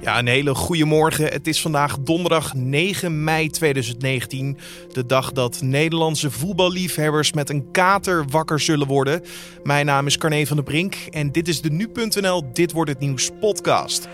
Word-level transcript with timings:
Ja, 0.00 0.18
een 0.18 0.26
hele 0.26 0.54
goede 0.54 0.84
morgen. 0.84 1.24
Het 1.24 1.46
is 1.46 1.60
vandaag 1.60 1.98
donderdag 1.98 2.54
9 2.54 3.24
mei 3.24 3.48
2019. 3.48 4.58
De 4.92 5.06
dag 5.06 5.32
dat 5.32 5.62
Nederlandse 5.62 6.30
voetballiefhebbers 6.30 7.32
met 7.32 7.50
een 7.50 7.70
kater 7.70 8.24
wakker 8.30 8.60
zullen 8.60 8.86
worden. 8.86 9.22
Mijn 9.62 9.86
naam 9.86 10.06
is 10.06 10.18
Carne 10.18 10.46
van 10.46 10.56
der 10.56 10.64
Brink 10.64 10.94
en 11.10 11.32
dit 11.32 11.48
is 11.48 11.60
de 11.60 11.70
Nu.nl 11.70 12.52
Dit 12.52 12.72
Wordt 12.72 12.90
Het 12.90 13.00
Nieuws 13.00 13.30
podcast. 13.40 14.08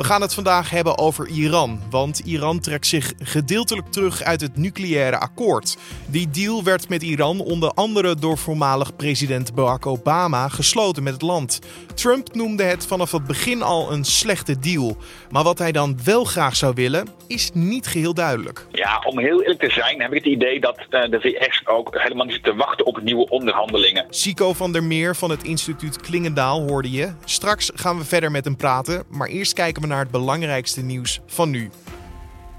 We 0.00 0.06
gaan 0.06 0.20
het 0.20 0.34
vandaag 0.34 0.70
hebben 0.70 0.98
over 0.98 1.28
Iran, 1.28 1.80
want 1.90 2.18
Iran 2.18 2.60
trekt 2.60 2.86
zich 2.86 3.12
gedeeltelijk 3.18 3.86
terug 3.86 4.22
uit 4.22 4.40
het 4.40 4.56
nucleaire 4.56 5.18
akkoord. 5.18 5.76
Die 6.06 6.30
deal 6.30 6.64
werd 6.64 6.88
met 6.88 7.02
Iran 7.02 7.40
onder 7.40 7.70
andere 7.70 8.14
door 8.14 8.38
voormalig 8.38 8.96
president 8.96 9.54
Barack 9.54 9.86
Obama 9.86 10.48
gesloten 10.48 11.02
met 11.02 11.12
het 11.12 11.22
land. 11.22 11.60
Trump 11.94 12.34
noemde 12.34 12.62
het 12.62 12.86
vanaf 12.86 13.12
het 13.12 13.26
begin 13.26 13.62
al 13.62 13.92
een 13.92 14.04
slechte 14.04 14.58
deal. 14.58 14.96
Maar 15.30 15.42
wat 15.42 15.58
hij 15.58 15.72
dan 15.72 15.98
wel 16.04 16.24
graag 16.24 16.56
zou 16.56 16.74
willen, 16.74 17.08
is 17.26 17.50
niet 17.54 17.86
geheel 17.86 18.14
duidelijk. 18.14 18.66
Ja, 18.72 19.02
om 19.06 19.18
heel 19.18 19.42
eerlijk 19.42 19.60
te 19.60 19.70
zijn 19.70 20.00
heb 20.00 20.12
ik 20.12 20.24
het 20.24 20.32
idee 20.32 20.60
dat 20.60 20.78
eh, 20.90 21.10
de 21.10 21.20
VS 21.20 21.62
ook 21.64 21.98
helemaal 21.98 22.24
niet 22.24 22.34
zit 22.34 22.44
te 22.44 22.54
wachten 22.54 22.86
op 22.86 23.02
nieuwe 23.02 23.28
onderhandelingen. 23.28 24.06
Sico 24.10 24.52
van 24.52 24.72
der 24.72 24.84
Meer 24.84 25.16
van 25.16 25.30
het 25.30 25.42
instituut 25.42 26.00
Klingendaal 26.00 26.68
hoorde 26.68 26.90
je. 26.90 27.12
Straks 27.24 27.70
gaan 27.74 27.98
we 27.98 28.04
verder 28.04 28.30
met 28.30 28.44
hem 28.44 28.56
praten, 28.56 29.04
maar 29.08 29.28
eerst 29.28 29.52
kijken 29.52 29.82
we 29.82 29.88
naar 29.90 30.00
het 30.00 30.10
belangrijkste 30.10 30.82
nieuws 30.82 31.20
van 31.26 31.50
nu. 31.50 31.70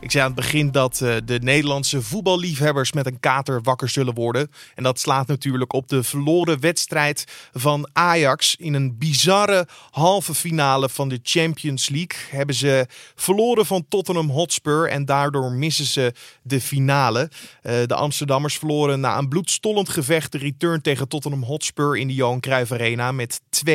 Ik 0.01 0.11
zei 0.11 0.23
aan 0.23 0.31
het 0.31 0.39
begin 0.39 0.71
dat 0.71 0.99
uh, 1.03 1.15
de 1.25 1.39
Nederlandse 1.39 2.01
voetballiefhebbers 2.01 2.91
met 2.91 3.05
een 3.05 3.19
kater 3.19 3.61
wakker 3.61 3.89
zullen 3.89 4.13
worden. 4.13 4.51
En 4.75 4.83
dat 4.83 4.99
slaat 4.99 5.27
natuurlijk 5.27 5.73
op 5.73 5.87
de 5.87 6.03
verloren 6.03 6.59
wedstrijd 6.59 7.25
van 7.53 7.89
Ajax. 7.93 8.55
In 8.55 8.73
een 8.73 8.97
bizarre 8.97 9.67
halve 9.91 10.33
finale 10.33 10.89
van 10.89 11.09
de 11.09 11.19
Champions 11.23 11.89
League 11.89 12.19
hebben 12.29 12.55
ze 12.55 12.87
verloren 13.15 13.65
van 13.65 13.85
Tottenham 13.89 14.29
Hotspur. 14.29 14.89
En 14.89 15.05
daardoor 15.05 15.51
missen 15.51 15.85
ze 15.85 16.13
de 16.41 16.61
finale. 16.61 17.29
Uh, 17.63 17.73
de 17.85 17.95
Amsterdammers 17.95 18.57
verloren 18.57 18.99
na 18.99 19.17
een 19.17 19.29
bloedstollend 19.29 19.89
gevecht 19.89 20.31
de 20.31 20.37
return 20.37 20.81
tegen 20.81 21.07
Tottenham 21.07 21.43
Hotspur 21.43 21.97
in 21.97 22.07
de 22.07 22.13
Johan 22.13 22.39
Cruijff 22.39 22.71
Arena 22.71 23.11
met 23.11 23.41
2-3. 23.41 23.71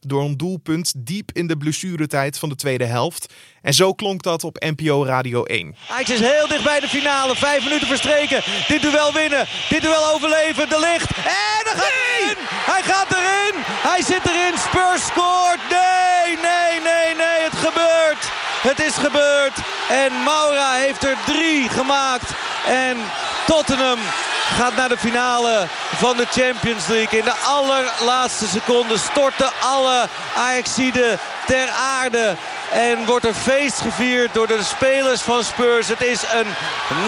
Door 0.00 0.24
een 0.24 0.36
doelpunt 0.36 0.92
diep 0.96 1.30
in 1.32 1.46
de 1.46 1.56
blessuretijd 1.56 2.38
van 2.38 2.48
de 2.48 2.56
tweede 2.56 2.84
helft. 2.84 3.32
En 3.62 3.72
zo 3.72 3.92
klonk 3.94 4.22
dat 4.22 4.44
op 4.44 4.56
NPO 4.60 5.04
Radio 5.04 5.42
1. 5.44 5.76
Ajax 5.88 6.10
is 6.10 6.20
heel 6.20 6.48
dicht 6.48 6.64
bij 6.64 6.80
de 6.80 6.88
finale. 6.88 7.36
Vijf 7.36 7.64
minuten 7.64 7.86
verstreken. 7.86 8.42
Dit 8.68 8.82
duel 8.82 9.12
winnen. 9.12 9.46
Dit 9.68 9.82
duel 9.82 10.12
overleven. 10.14 10.68
De 10.68 10.78
licht. 10.78 11.10
En 11.24 11.64
dan 11.64 11.74
gaat 11.74 11.92
hij 11.92 12.20
erin. 12.20 12.36
Hij 12.72 12.82
gaat 12.82 13.10
erin. 13.10 13.54
Hij 13.90 14.02
zit 14.02 14.26
erin. 14.26 14.58
Spurs 14.58 15.06
scoort. 15.06 15.60
Nee, 15.70 16.36
nee, 16.36 16.80
nee, 16.80 17.14
nee. 17.14 17.42
Het 17.48 17.56
gebeurt. 17.56 18.24
Het 18.62 18.80
is 18.80 18.94
gebeurd. 18.94 19.56
En 19.88 20.22
Maura 20.24 20.72
heeft 20.72 21.04
er 21.04 21.16
drie 21.26 21.68
gemaakt. 21.68 22.30
En 22.66 22.96
Tottenham 23.46 23.98
gaat 24.56 24.76
naar 24.76 24.88
de 24.88 24.98
finale 24.98 25.66
van 25.96 26.16
de 26.16 26.26
Champions 26.30 26.86
League. 26.86 27.18
In 27.18 27.24
de 27.24 27.36
allerlaatste 27.46 28.46
seconde 28.46 28.98
storten 28.98 29.50
alle 29.60 30.08
Ajaxiden 30.36 31.18
ter 31.46 31.68
aarde. 31.68 32.36
En 32.72 33.06
wordt 33.06 33.24
er 33.24 33.34
feest 33.34 33.80
gevierd 33.80 34.34
door 34.34 34.46
de 34.46 34.60
spelers 34.62 35.20
van 35.20 35.44
Spurs. 35.44 35.88
Het 35.88 36.02
is 36.02 36.22
een 36.22 36.46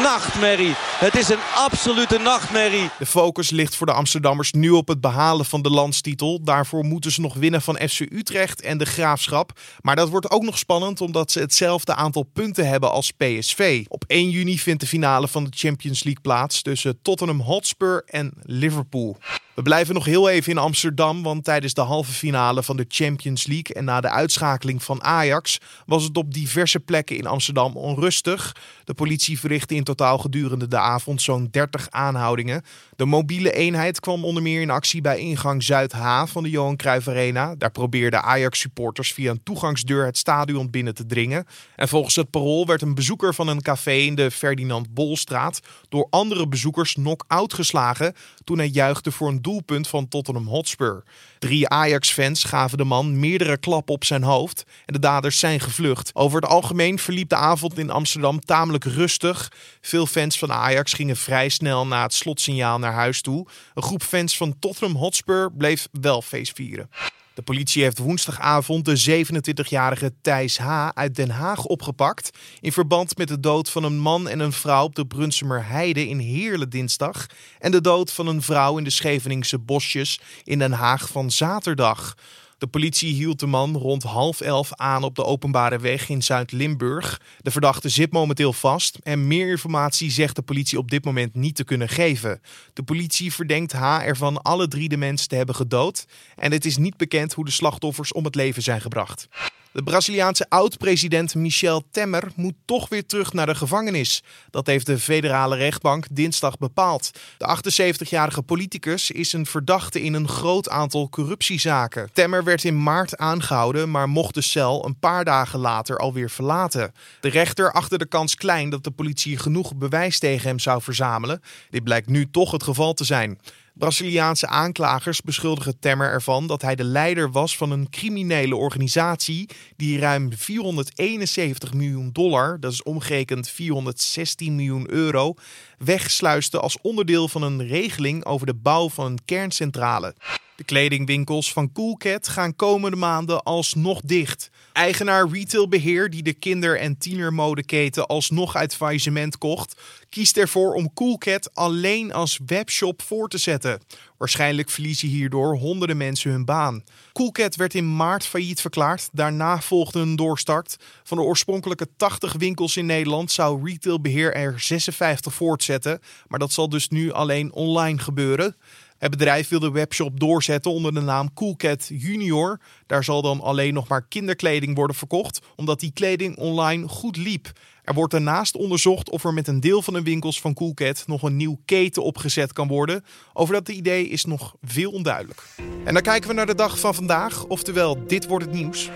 nachtmerrie. 0.02 0.72
Het 0.76 1.16
is 1.16 1.28
een 1.28 1.42
absolute 1.54 2.18
nachtmerrie. 2.18 2.90
De 2.98 3.06
focus 3.06 3.50
ligt 3.50 3.76
voor 3.76 3.86
de 3.86 3.92
Amsterdammers 3.92 4.52
nu 4.52 4.70
op 4.70 4.88
het 4.88 5.00
behalen 5.00 5.44
van 5.44 5.62
de 5.62 5.70
landstitel. 5.70 6.42
Daarvoor 6.42 6.84
moeten 6.84 7.12
ze 7.12 7.20
nog 7.20 7.34
winnen 7.34 7.62
van 7.62 7.76
FC 7.88 8.00
Utrecht 8.00 8.60
en 8.60 8.78
de 8.78 8.84
Graafschap. 8.84 9.60
Maar 9.80 9.96
dat 9.96 10.08
wordt 10.08 10.30
ook 10.30 10.42
nog 10.42 10.58
spannend 10.58 11.00
omdat 11.00 11.32
ze 11.32 11.40
hetzelfde 11.40 11.94
aantal 11.94 12.22
punten 12.22 12.68
hebben 12.68 12.90
als 12.90 13.10
PSV. 13.10 13.84
Op 13.88 14.04
1 14.06 14.30
juni 14.30 14.58
vindt 14.58 14.80
de 14.80 14.86
finale 14.86 15.28
van 15.28 15.44
de 15.44 15.50
Champions 15.54 16.02
League 16.02 16.22
plaats 16.22 16.62
tussen 16.62 16.98
Tottenham 17.02 17.40
Hotspur 17.40 18.02
en 18.06 18.32
Liverpool. 18.42 19.16
We 19.54 19.62
blijven 19.62 19.94
nog 19.94 20.04
heel 20.04 20.28
even 20.28 20.52
in 20.52 20.58
Amsterdam, 20.58 21.22
want 21.22 21.44
tijdens 21.44 21.74
de 21.74 21.80
halve 21.80 22.12
finale 22.12 22.62
van 22.62 22.76
de 22.76 22.84
Champions 22.88 23.46
League 23.46 23.74
en 23.74 23.84
na 23.84 24.00
de 24.00 24.10
uitschakeling 24.10 24.82
van 24.82 25.02
Ajax 25.02 25.58
was 25.86 26.04
het 26.04 26.16
op 26.16 26.34
diverse 26.34 26.80
plekken 26.80 27.16
in 27.16 27.26
Amsterdam 27.26 27.76
onrustig. 27.76 28.56
De 28.84 28.94
politie 28.94 29.38
verrichtte 29.38 29.74
in 29.74 29.84
totaal 29.84 30.18
gedurende 30.18 30.68
de 30.68 30.78
avond 30.78 31.22
zo'n 31.22 31.48
30 31.50 31.90
aanhoudingen. 31.90 32.62
De 32.96 33.04
mobiele 33.04 33.52
eenheid 33.52 34.00
kwam 34.00 34.24
onder 34.24 34.42
meer 34.42 34.60
in 34.60 34.70
actie 34.70 35.00
bij 35.00 35.18
ingang 35.18 35.62
Zuid-H 35.62 36.24
van 36.26 36.42
de 36.42 36.50
Johan 36.50 36.76
Cruijff 36.76 37.08
Arena. 37.08 37.54
Daar 37.58 37.70
probeerden 37.70 38.22
Ajax-supporters 38.22 39.12
via 39.12 39.30
een 39.30 39.42
toegangsdeur 39.42 40.04
het 40.04 40.18
stadion 40.18 40.70
binnen 40.70 40.94
te 40.94 41.06
dringen. 41.06 41.46
En 41.76 41.88
volgens 41.88 42.16
het 42.16 42.30
parool 42.30 42.66
werd 42.66 42.82
een 42.82 42.94
bezoeker 42.94 43.34
van 43.34 43.48
een 43.48 43.62
café 43.62 43.92
in 43.92 44.14
de 44.14 44.30
Ferdinand 44.30 44.94
Bolstraat 44.94 45.60
door 45.88 46.06
andere 46.10 46.48
bezoekers 46.48 46.92
knock-out 46.92 47.54
geslagen 47.54 48.14
toen 48.44 48.58
hij 48.58 48.68
juichte 48.68 49.12
voor 49.12 49.28
een 49.28 49.42
doelpunt 49.44 49.88
van 49.88 50.08
Tottenham 50.08 50.46
Hotspur. 50.46 51.04
Drie 51.38 51.68
Ajax-fans 51.68 52.44
gaven 52.44 52.78
de 52.78 52.84
man 52.84 53.18
meerdere 53.20 53.56
klappen 53.56 53.94
op 53.94 54.04
zijn 54.04 54.22
hoofd 54.22 54.64
en 54.86 54.92
de 54.92 54.98
daders 54.98 55.38
zijn 55.38 55.60
gevlucht. 55.60 56.10
Over 56.14 56.40
het 56.40 56.50
algemeen 56.50 56.98
verliep 56.98 57.28
de 57.28 57.36
avond 57.36 57.78
in 57.78 57.90
Amsterdam 57.90 58.40
tamelijk 58.40 58.84
rustig. 58.84 59.52
Veel 59.80 60.06
fans 60.06 60.38
van 60.38 60.52
Ajax 60.52 60.92
gingen 60.92 61.16
vrij 61.16 61.48
snel 61.48 61.86
na 61.86 62.02
het 62.02 62.14
slotsignaal 62.14 62.78
naar 62.78 62.92
huis 62.92 63.20
toe. 63.20 63.46
Een 63.74 63.82
groep 63.82 64.02
fans 64.02 64.36
van 64.36 64.58
Tottenham 64.58 64.96
Hotspur 64.96 65.52
bleef 65.52 65.88
wel 65.92 66.22
feest 66.22 66.52
vieren. 66.54 66.90
De 67.34 67.42
politie 67.42 67.82
heeft 67.82 67.98
woensdagavond 67.98 68.84
de 68.84 69.24
27-jarige 69.24 70.12
Thijs 70.20 70.58
H. 70.58 70.88
uit 70.94 71.14
Den 71.14 71.30
Haag 71.30 71.64
opgepakt. 71.64 72.30
In 72.60 72.72
verband 72.72 73.16
met 73.16 73.28
de 73.28 73.40
dood 73.40 73.70
van 73.70 73.84
een 73.84 73.98
man 73.98 74.28
en 74.28 74.40
een 74.40 74.52
vrouw 74.52 74.84
op 74.84 74.94
de 74.94 75.06
Brunsumer 75.06 75.66
Heide 75.66 76.08
in 76.08 76.18
Heerlen 76.18 76.70
dinsdag. 76.70 77.26
En 77.58 77.70
de 77.70 77.80
dood 77.80 78.12
van 78.12 78.26
een 78.26 78.42
vrouw 78.42 78.78
in 78.78 78.84
de 78.84 78.90
Scheveningse 78.90 79.58
bosjes 79.58 80.20
in 80.44 80.58
Den 80.58 80.72
Haag 80.72 81.08
van 81.08 81.30
zaterdag. 81.30 82.14
De 82.64 82.70
politie 82.70 83.14
hield 83.14 83.40
de 83.40 83.46
man 83.46 83.76
rond 83.76 84.02
half 84.02 84.40
elf 84.40 84.74
aan 84.74 85.02
op 85.02 85.14
de 85.14 85.24
openbare 85.24 85.78
weg 85.78 86.08
in 86.08 86.22
Zuid-Limburg. 86.22 87.20
De 87.38 87.50
verdachte 87.50 87.88
zit 87.88 88.12
momenteel 88.12 88.52
vast 88.52 88.98
en 89.02 89.26
meer 89.26 89.50
informatie 89.50 90.10
zegt 90.10 90.36
de 90.36 90.42
politie 90.42 90.78
op 90.78 90.90
dit 90.90 91.04
moment 91.04 91.34
niet 91.34 91.56
te 91.56 91.64
kunnen 91.64 91.88
geven. 91.88 92.40
De 92.72 92.82
politie 92.82 93.32
verdenkt 93.32 93.72
H 93.72 93.98
ervan 94.02 94.42
alle 94.42 94.68
drie 94.68 94.88
de 94.88 94.96
mensen 94.96 95.28
te 95.28 95.36
hebben 95.36 95.54
gedood 95.54 96.06
en 96.36 96.52
het 96.52 96.64
is 96.64 96.76
niet 96.76 96.96
bekend 96.96 97.32
hoe 97.32 97.44
de 97.44 97.50
slachtoffers 97.50 98.12
om 98.12 98.24
het 98.24 98.34
leven 98.34 98.62
zijn 98.62 98.80
gebracht. 98.80 99.28
De 99.74 99.82
Braziliaanse 99.82 100.46
oud-president 100.48 101.34
Michel 101.34 101.84
Temer 101.90 102.28
moet 102.34 102.54
toch 102.64 102.88
weer 102.88 103.06
terug 103.06 103.32
naar 103.32 103.46
de 103.46 103.54
gevangenis. 103.54 104.22
Dat 104.50 104.66
heeft 104.66 104.86
de 104.86 104.98
federale 104.98 105.56
rechtbank 105.56 106.06
dinsdag 106.10 106.58
bepaald. 106.58 107.10
De 107.38 107.56
78-jarige 107.56 108.42
politicus 108.42 109.10
is 109.10 109.32
een 109.32 109.46
verdachte 109.46 110.02
in 110.02 110.14
een 110.14 110.28
groot 110.28 110.68
aantal 110.68 111.08
corruptiezaken. 111.08 112.08
Temmer 112.12 112.44
werd 112.44 112.64
in 112.64 112.82
maart 112.82 113.16
aangehouden, 113.16 113.90
maar 113.90 114.08
mocht 114.08 114.34
de 114.34 114.40
cel 114.40 114.86
een 114.86 114.98
paar 114.98 115.24
dagen 115.24 115.58
later 115.58 115.98
alweer 115.98 116.30
verlaten. 116.30 116.92
De 117.20 117.28
rechter 117.28 117.72
achtte 117.72 117.98
de 117.98 118.06
kans 118.06 118.34
klein 118.34 118.70
dat 118.70 118.84
de 118.84 118.90
politie 118.90 119.38
genoeg 119.38 119.76
bewijs 119.76 120.18
tegen 120.18 120.48
hem 120.48 120.58
zou 120.58 120.82
verzamelen. 120.82 121.42
Dit 121.70 121.84
blijkt 121.84 122.08
nu 122.08 122.30
toch 122.30 122.50
het 122.50 122.62
geval 122.62 122.94
te 122.94 123.04
zijn. 123.04 123.38
Braziliaanse 123.74 124.46
aanklagers 124.46 125.20
beschuldigen 125.20 125.78
Temmer 125.78 126.10
ervan 126.10 126.46
dat 126.46 126.62
hij 126.62 126.74
de 126.74 126.84
leider 126.84 127.30
was 127.30 127.56
van 127.56 127.70
een 127.70 127.90
criminele 127.90 128.56
organisatie 128.56 129.48
die 129.76 129.98
ruim 129.98 130.32
471 130.32 131.72
miljoen 131.72 132.10
dollar, 132.12 132.60
dat 132.60 132.72
is 132.72 132.82
omgerekend 132.82 133.48
416 133.48 134.54
miljoen 134.54 134.90
euro, 134.90 135.34
wegsluiste 135.78 136.60
als 136.60 136.78
onderdeel 136.82 137.28
van 137.28 137.42
een 137.42 137.66
regeling 137.66 138.24
over 138.24 138.46
de 138.46 138.54
bouw 138.54 138.88
van 138.88 139.06
een 139.06 139.24
kerncentrale. 139.24 140.14
De 140.56 140.64
kledingwinkels 140.64 141.52
van 141.52 141.72
Coolcat 141.72 142.28
gaan 142.28 142.56
komende 142.56 142.96
maanden 142.96 143.42
alsnog 143.42 144.00
dicht. 144.04 144.50
Eigenaar 144.72 145.28
retailbeheer 145.28 146.10
die 146.10 146.22
de 146.22 146.32
kinder- 146.32 146.78
en 146.78 146.98
tienermodeketen 146.98 148.06
alsnog 148.06 148.56
uit 148.56 148.74
faillissement 148.74 149.38
kocht, 149.38 149.80
kiest 150.14 150.36
ervoor 150.36 150.74
om 150.74 150.92
Coolcat 150.92 151.54
alleen 151.54 152.12
als 152.12 152.40
webshop 152.46 153.02
voor 153.02 153.28
te 153.28 153.38
zetten. 153.38 153.80
Waarschijnlijk 154.18 154.70
verliezen 154.70 155.08
hierdoor 155.08 155.56
honderden 155.56 155.96
mensen 155.96 156.30
hun 156.30 156.44
baan. 156.44 156.84
Coolcat 157.12 157.56
werd 157.56 157.74
in 157.74 157.96
maart 157.96 158.26
failliet 158.26 158.60
verklaard. 158.60 159.08
Daarna 159.12 159.60
volgde 159.60 160.00
een 160.00 160.16
doorstart. 160.16 160.76
Van 161.02 161.16
de 161.16 161.22
oorspronkelijke 161.22 161.88
80 161.96 162.32
winkels 162.32 162.76
in 162.76 162.86
Nederland 162.86 163.30
zou 163.30 163.70
retailbeheer 163.70 164.34
er 164.34 164.60
56 164.60 165.34
voortzetten. 165.34 166.00
Maar 166.28 166.38
dat 166.38 166.52
zal 166.52 166.68
dus 166.68 166.88
nu 166.88 167.12
alleen 167.12 167.52
online 167.52 167.98
gebeuren. 167.98 168.56
Het 169.04 169.12
bedrijf 169.12 169.48
wil 169.48 169.60
de 169.60 169.70
webshop 169.70 170.20
doorzetten 170.20 170.70
onder 170.70 170.94
de 170.94 171.00
naam 171.00 171.32
Coolcat 171.34 171.86
Junior. 171.88 172.60
Daar 172.86 173.04
zal 173.04 173.22
dan 173.22 173.40
alleen 173.40 173.74
nog 173.74 173.88
maar 173.88 174.06
kinderkleding 174.08 174.76
worden 174.76 174.96
verkocht, 174.96 175.40
omdat 175.56 175.80
die 175.80 175.92
kleding 175.92 176.36
online 176.36 176.88
goed 176.88 177.16
liep. 177.16 177.52
Er 177.82 177.94
wordt 177.94 178.12
daarnaast 178.12 178.56
onderzocht 178.56 179.10
of 179.10 179.24
er 179.24 179.34
met 179.34 179.48
een 179.48 179.60
deel 179.60 179.82
van 179.82 179.94
de 179.94 180.02
winkels 180.02 180.40
van 180.40 180.54
Coolcat 180.54 181.04
nog 181.06 181.22
een 181.22 181.36
nieuw 181.36 181.58
keten 181.64 182.02
opgezet 182.02 182.52
kan 182.52 182.68
worden. 182.68 183.04
Over 183.32 183.54
dat 183.54 183.68
idee 183.68 184.08
is 184.08 184.24
nog 184.24 184.54
veel 184.62 184.90
onduidelijk. 184.90 185.42
En 185.84 185.94
dan 185.94 186.02
kijken 186.02 186.28
we 186.28 186.34
naar 186.34 186.46
de 186.46 186.54
dag 186.54 186.78
van 186.78 186.94
vandaag, 186.94 187.44
oftewel 187.44 188.06
dit 188.06 188.26
wordt 188.26 188.44
het 188.44 188.54
nieuws. 188.54 188.90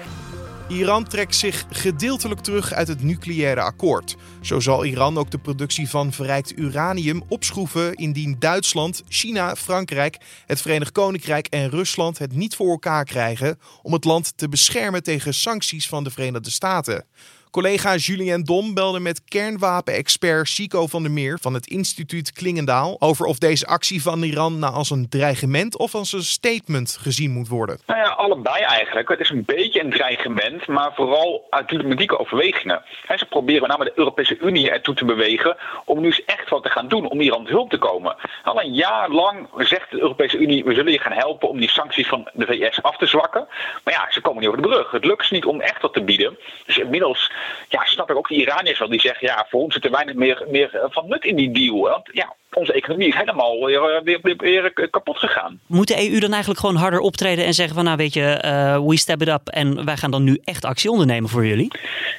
Iran 0.69 1.05
trekt 1.05 1.35
zich 1.35 1.65
gedeeltelijk 1.71 2.41
terug 2.41 2.73
uit 2.73 2.89
het 2.89 3.03
nucleaire 3.03 3.61
akkoord. 3.61 4.17
Zo 4.41 4.61
zal 4.61 4.85
Iran 4.85 5.19
ook 5.19 5.31
de 5.31 5.39
productie 5.39 5.89
van 5.89 6.13
verrijkt 6.13 6.59
uranium 6.59 7.23
opschroeven 7.29 7.95
indien 7.95 8.37
Duitsland, 8.39 9.03
China, 9.09 9.57
Frankrijk, 9.57 10.19
het 10.47 10.61
Verenigd 10.61 10.93
Koninkrijk 10.93 11.47
en 11.47 11.71
Rusland 11.71 12.19
het 12.19 12.33
niet 12.33 12.57
voor 12.57 12.71
elkaar 12.71 13.05
krijgen 13.05 13.59
om 13.83 13.93
het 13.93 14.05
land 14.05 14.33
te 14.37 14.49
beschermen 14.49 15.03
tegen 15.03 15.35
sancties 15.35 15.89
van 15.89 16.05
de 16.05 16.11
Verenigde 16.11 16.51
Staten. 16.51 17.05
Collega 17.51 17.97
Julien 17.97 18.45
Dom 18.45 18.75
belde 18.75 19.01
met 19.01 19.25
kernwapenexpert 19.25 20.49
Chico 20.49 20.87
van 20.87 21.03
der 21.03 21.11
Meer 21.11 21.39
van 21.41 21.55
het 21.55 21.67
instituut 21.67 22.33
Klingendaal 22.33 22.97
over 22.99 23.27
of 23.27 23.39
deze 23.39 23.67
actie 23.67 24.03
van 24.03 24.23
Iran 24.23 24.59
nou 24.59 24.75
als 24.75 24.91
een 24.91 25.09
dreigement 25.09 25.79
of 25.79 25.95
als 25.95 26.13
een 26.13 26.23
statement 26.23 26.99
gezien 27.01 27.31
moet 27.31 27.49
worden. 27.49 27.79
Nou 27.87 28.01
ja, 28.01 28.09
allebei 28.09 28.63
eigenlijk. 28.63 29.09
Het 29.09 29.21
is 29.21 29.31
een 29.31 29.45
beetje 29.45 29.81
een 29.81 29.91
dreigement, 29.91 30.67
maar 30.67 30.95
vooral 30.95 31.47
uit 31.51 31.69
diplomatieke 31.69 32.19
overwegingen. 32.19 32.83
ze 33.17 33.27
proberen 33.27 33.69
namelijk 33.69 33.95
de 33.95 34.01
Europese 34.01 34.39
Unie 34.39 34.71
ertoe 34.71 34.95
te 34.95 35.05
bewegen 35.05 35.57
om 35.85 36.01
nu 36.01 36.07
eens 36.07 36.25
echt 36.25 36.49
wat 36.49 36.63
te 36.63 36.71
gaan 36.71 36.89
doen, 36.89 37.11
om 37.11 37.21
Iran 37.21 37.47
hulp 37.47 37.71
te 37.71 37.79
komen. 37.79 38.17
Al 38.45 38.61
een 38.61 38.75
jaar 38.75 39.11
lang 39.11 39.49
zegt 39.57 39.91
de 39.91 40.01
Europese 40.01 40.39
Unie, 40.39 40.65
we 40.65 40.75
zullen 40.75 40.93
je 40.93 40.99
gaan 40.99 41.13
helpen 41.13 41.49
om 41.49 41.59
die 41.59 41.71
sancties 41.71 42.09
van 42.09 42.29
de 42.33 42.47
VS 42.47 42.83
af 42.83 42.97
te 42.97 43.07
zwakken. 43.07 43.49
Maar 43.85 43.95
ja, 43.95 44.07
ze 44.11 44.21
komen 44.21 44.41
niet 44.41 44.49
over 44.49 44.63
de 44.63 44.69
brug. 44.69 44.91
Het 44.91 45.05
lukt 45.05 45.31
niet 45.31 45.45
om 45.45 45.61
echt 45.61 45.83
wat 45.83 45.93
te 45.93 46.03
bieden. 46.03 46.39
Dus 46.67 46.79
inmiddels 46.79 47.31
ja, 47.69 47.85
snap 47.85 48.11
ik 48.11 48.17
ook 48.17 48.29
de 48.29 48.35
Iraniërs 48.35 48.79
wel 48.79 48.89
die 48.89 49.01
zeggen, 49.01 49.27
ja, 49.27 49.47
voor 49.49 49.61
ons 49.61 49.75
zit 49.75 49.85
er 49.85 49.91
weinig 49.91 50.15
meer, 50.15 50.45
meer 50.49 50.87
van 50.91 51.09
nut 51.09 51.25
in 51.25 51.37
die 51.37 51.51
deal. 51.51 51.81
Want 51.81 52.09
ja, 52.13 52.35
onze 52.53 52.73
economie 52.73 53.09
is 53.09 53.15
helemaal 53.15 53.65
weer, 53.65 53.83
eh, 53.83 54.03
weer, 54.03 54.37
weer, 54.37 54.91
kapot 54.91 55.19
gegaan. 55.19 55.61
Moet 55.67 55.89
de 55.89 56.11
EU 56.11 56.19
dan 56.21 56.31
eigenlijk 56.31 56.61
gewoon 56.61 56.77
harder 56.77 57.01
optreden 57.01 57.45
en 57.45 57.55
zeggen 57.55 57.75
van 57.75 57.85
nou 57.85 57.97
weet 57.97 58.15
je, 58.15 58.43
uh, 58.45 58.87
we 58.87 58.97
step 58.99 59.21
it 59.21 59.29
up 59.29 59.49
en 59.49 59.85
wij 59.85 59.97
gaan 59.97 60.11
dan 60.11 60.25
nu 60.25 60.41
echt 60.45 60.65
actie 60.65 60.91
ondernemen 60.91 61.31
voor 61.31 61.47
jullie? 61.47 61.73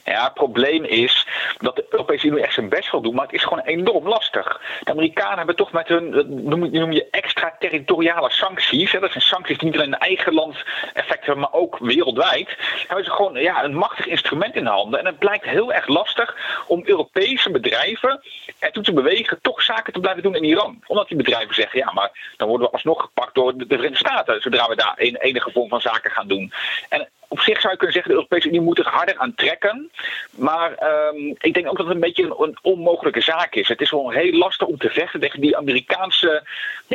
Ja, 0.05 0.23
het 0.23 0.33
probleem 0.33 0.83
is 0.83 1.27
dat 1.57 1.75
de 1.75 1.85
Europese 1.89 2.27
Unie 2.27 2.43
echt 2.43 2.53
zijn 2.53 2.69
best 2.69 2.91
wil 2.91 3.01
doen, 3.01 3.15
maar 3.15 3.25
het 3.25 3.33
is 3.33 3.43
gewoon 3.43 3.59
enorm 3.59 4.07
lastig. 4.07 4.61
De 4.83 4.91
Amerikanen 4.91 5.37
hebben 5.37 5.55
toch 5.55 5.71
met 5.71 5.87
hun, 5.87 6.09
noem, 6.43 6.71
noem 6.71 6.91
je 6.91 7.07
extraterritoriale 7.11 8.31
sancties, 8.31 8.91
hè, 8.91 8.99
dat 8.99 9.11
zijn 9.11 9.23
sancties 9.23 9.57
die 9.57 9.67
niet 9.67 9.77
alleen 9.77 9.93
in 9.93 9.99
eigen 9.99 10.33
land 10.33 10.55
effect 10.93 11.25
hebben, 11.25 11.39
maar 11.39 11.61
ook 11.61 11.77
wereldwijd, 11.79 12.57
hebben 12.87 13.05
ze 13.05 13.11
gewoon 13.11 13.41
ja, 13.41 13.63
een 13.63 13.75
machtig 13.75 14.05
instrument 14.05 14.55
in 14.55 14.65
handen. 14.65 14.99
En 14.99 15.05
het 15.09 15.19
blijkt 15.19 15.45
heel 15.45 15.73
erg 15.73 15.87
lastig 15.87 16.35
om 16.67 16.81
Europese 16.85 17.51
bedrijven 17.51 18.21
ertoe 18.59 18.83
te 18.83 18.93
bewegen 18.93 19.41
toch 19.41 19.61
zaken 19.61 19.93
te 19.93 19.99
blijven 19.99 20.23
doen 20.23 20.35
in 20.35 20.43
Iran. 20.43 20.83
Omdat 20.87 21.07
die 21.07 21.17
bedrijven 21.17 21.55
zeggen, 21.55 21.79
ja, 21.79 21.91
maar 21.91 22.33
dan 22.37 22.47
worden 22.47 22.67
we 22.67 22.73
alsnog 22.73 23.01
gepakt 23.01 23.35
door 23.35 23.57
de 23.57 23.65
Verenigde 23.67 23.97
Staten. 23.97 24.41
Zodra 24.41 24.67
we 24.67 24.75
daar 24.75 24.93
een 24.95 25.15
enige 25.15 25.51
vorm 25.51 25.69
van 25.69 25.81
zaken 25.81 26.11
gaan 26.11 26.27
doen. 26.27 26.51
En 26.89 27.09
op 27.27 27.39
zich 27.39 27.59
zou 27.59 27.71
je 27.71 27.77
kunnen 27.77 27.93
zeggen, 27.93 28.11
de 28.11 28.17
Europese 28.17 28.47
Unie 28.47 28.61
moet 28.61 28.79
er 28.79 28.87
harder 28.87 29.17
aan 29.17 29.35
trekken. 29.35 29.91
Maar 30.35 30.71
um, 30.71 31.35
ik 31.39 31.53
denk 31.53 31.67
ook 31.67 31.77
dat 31.77 31.85
het 31.85 31.95
een 31.95 32.01
beetje 32.01 32.35
een, 32.39 32.57
onmogelijke 32.61 33.21
zaak 33.21 33.55
is. 33.55 33.67
Het 33.67 33.81
is 33.81 33.91
wel 33.91 34.09
heel 34.09 34.37
lastig 34.37 34.67
om 34.67 34.77
te 34.77 34.89
vechten 34.89 35.19
tegen 35.19 35.41
die 35.41 35.57
Amerikaanse 35.57 36.43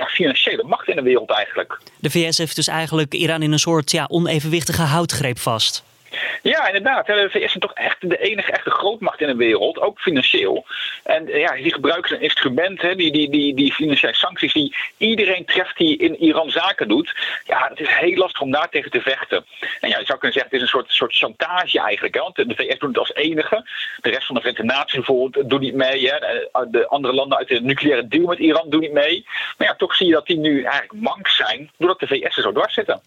financiële 0.07 0.63
macht 0.63 0.89
in 0.89 0.97
de 0.97 1.03
wereld 1.03 1.31
eigenlijk. 1.31 1.79
De 2.01 2.11
VS 2.11 2.39
heeft 2.39 2.57
dus 2.57 2.69
eigenlijk 2.69 3.15
Iran 3.15 3.43
in 3.43 3.53
een 3.53 3.59
soort 3.59 3.91
ja, 3.91 4.07
onevenwichtige 4.09 4.83
houtgreep 4.83 5.39
vast. 5.39 5.85
Ja, 6.43 6.67
inderdaad. 6.67 7.07
De 7.07 7.29
VS 7.31 7.55
is 7.55 7.57
toch 7.59 7.73
echt 7.73 8.11
de 8.11 8.19
enige 8.19 8.53
echte 8.53 8.71
grootmacht 8.71 9.21
in 9.21 9.27
de 9.27 9.37
wereld, 9.37 9.81
ook 9.81 10.01
financieel. 10.01 10.67
En 11.03 11.27
ja, 11.27 11.55
die 11.55 11.73
gebruiken 11.73 12.15
een 12.17 12.23
instrument, 12.23 12.83
hè, 12.83 12.95
die, 12.95 13.13
die, 13.13 13.31
die, 13.31 13.55
die 13.55 13.73
financiële 13.73 14.15
sancties, 14.15 14.53
die 14.53 14.77
iedereen 14.97 15.45
treft 15.45 15.77
die 15.77 15.97
in 15.97 16.17
Iran 16.17 16.51
zaken 16.51 16.89
doet. 16.89 17.15
Ja, 17.45 17.67
het 17.69 17.81
is 17.81 17.89
heel 17.89 18.17
lastig 18.17 18.41
om 18.41 18.51
daar 18.51 18.69
tegen 18.69 18.91
te 18.91 19.01
vechten. 19.01 19.45
En 19.81 19.89
ja, 19.89 19.99
je 19.99 20.05
zou 20.05 20.19
kunnen 20.19 20.33
zeggen, 20.33 20.43
het 20.43 20.53
is 20.53 20.61
een 20.61 20.79
soort, 20.79 20.93
soort 20.93 21.15
chantage 21.15 21.81
eigenlijk. 21.81 22.15
Hè, 22.15 22.21
want 22.21 22.37
de 22.37 22.55
VS 22.55 22.79
doet 22.79 22.89
het 22.89 22.99
als 22.99 23.15
enige. 23.15 23.69
De 24.01 24.11
rest 24.11 24.27
van 24.27 24.35
de 24.35 24.41
Verenigde 24.41 24.75
Naties 24.75 24.95
bijvoorbeeld 24.95 25.51
doet 25.51 25.61
niet 25.61 25.75
mee. 25.75 26.09
Hè. 26.09 26.19
De 26.71 26.87
andere 26.89 27.15
landen 27.15 27.39
uit 27.39 27.49
de 27.49 27.61
nucleaire 27.61 28.09
deal 28.09 28.27
met 28.27 28.39
Iran 28.39 28.71
doen 28.71 28.81
niet 28.81 28.93
mee. 28.93 29.27
Maar 29.59 29.67
ja, 29.67 29.75
toch 29.75 29.95
zie 29.95 30.07
je 30.07 30.13
dat 30.13 30.27
die 30.27 30.39
nu 30.39 30.63
eigenlijk 30.63 31.03
mank 31.03 31.29
zijn, 31.29 31.71
doordat 31.79 32.01
de 32.01 32.07
VS 32.07 32.37
er 32.37 32.43
zo 32.43 32.53
dwars 32.53 32.75
zitten. 32.75 33.01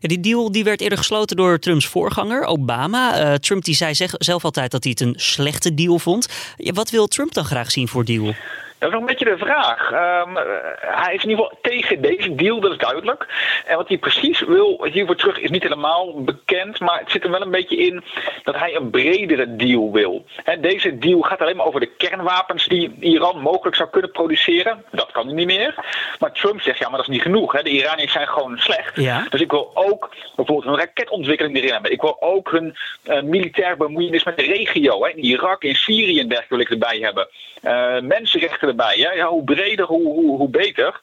Ja, 0.00 0.08
die 0.08 0.20
deal 0.20 0.52
die 0.52 0.64
werd 0.64 0.80
eerder 0.80 0.98
gesloten 0.98 1.36
door 1.36 1.58
Trumps 1.58 1.86
voorganger, 1.86 2.44
Obama. 2.50 3.20
Uh, 3.20 3.34
Trump 3.34 3.64
die 3.64 3.74
zei 3.74 3.94
zelf 4.18 4.44
altijd 4.44 4.70
dat 4.70 4.84
hij 4.84 4.92
het 4.98 5.08
een 5.08 5.14
slechte 5.16 5.74
deal 5.74 5.98
vond. 5.98 6.28
wat 6.56 6.90
wil 6.90 7.06
Trump 7.06 7.34
dan 7.34 7.44
graag 7.44 7.70
zien 7.70 7.88
voor 7.88 8.04
deal? 8.04 8.34
Dat 8.80 8.88
is 8.88 8.94
nog 8.94 9.00
een 9.00 9.16
beetje 9.16 9.36
de 9.36 9.38
vraag. 9.38 9.90
Um, 9.92 10.36
hij 10.80 11.14
is 11.14 11.22
in 11.22 11.30
ieder 11.30 11.44
geval 11.44 11.58
tegen 11.62 12.00
deze 12.00 12.34
deal, 12.34 12.60
dat 12.60 12.70
is 12.70 12.78
duidelijk. 12.78 13.26
En 13.66 13.76
wat 13.76 13.88
hij 13.88 13.98
precies 13.98 14.40
wil 14.40 14.84
hiervoor 14.92 15.16
terug 15.16 15.38
is 15.38 15.50
niet 15.50 15.62
helemaal 15.62 16.22
bekend. 16.22 16.80
Maar 16.80 16.98
het 16.98 17.10
zit 17.10 17.24
er 17.24 17.30
wel 17.30 17.40
een 17.40 17.50
beetje 17.50 17.76
in 17.76 18.02
dat 18.42 18.56
hij 18.56 18.76
een 18.76 18.90
bredere 18.90 19.56
deal 19.56 19.92
wil. 19.92 20.24
He, 20.44 20.60
deze 20.60 20.98
deal 20.98 21.20
gaat 21.20 21.40
alleen 21.40 21.56
maar 21.56 21.66
over 21.66 21.80
de 21.80 21.94
kernwapens 21.96 22.66
die 22.66 22.96
Iran 23.00 23.40
mogelijk 23.40 23.76
zou 23.76 23.88
kunnen 23.88 24.10
produceren. 24.10 24.84
Dat 24.90 25.12
kan 25.12 25.34
niet 25.34 25.46
meer. 25.46 25.74
Maar 26.18 26.32
Trump 26.32 26.60
zegt, 26.60 26.78
ja, 26.78 26.88
maar 26.88 26.96
dat 26.96 27.08
is 27.08 27.14
niet 27.14 27.22
genoeg. 27.22 27.52
He. 27.52 27.62
De 27.62 27.70
Iraniërs 27.70 28.12
zijn 28.12 28.28
gewoon 28.28 28.58
slecht. 28.58 28.96
Ja. 28.96 29.26
Dus 29.30 29.40
ik 29.40 29.50
wil 29.50 29.70
ook 29.74 30.10
bijvoorbeeld 30.36 30.66
een 30.66 30.78
raketontwikkeling 30.78 31.56
erin 31.56 31.72
hebben. 31.72 31.92
Ik 31.92 32.00
wil 32.00 32.16
ook 32.20 32.50
hun 32.50 32.76
uh, 33.04 33.22
militair 33.22 33.76
bemoeienis 33.76 34.24
met 34.24 34.36
de 34.36 34.42
regio. 34.42 35.04
He. 35.04 35.10
In 35.10 35.24
Irak, 35.24 35.62
in 35.62 35.74
Syrië 35.74 36.20
en 36.20 36.28
dergelijke 36.28 36.54
wil 36.54 36.60
ik 36.60 36.70
erbij 36.70 36.98
hebben. 36.98 37.28
Uh, 37.62 38.00
mensenrechten 38.00 38.68
erbij. 38.70 38.98
Ja, 38.98 39.26
hoe 39.26 39.44
breder, 39.44 39.86
hoe, 39.86 40.02
hoe, 40.02 40.36
hoe 40.36 40.48
beter. 40.48 41.00